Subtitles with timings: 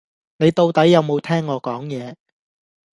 [0.37, 2.17] 你到底有無聽我講野？